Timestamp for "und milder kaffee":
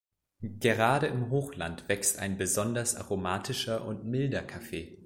3.85-4.97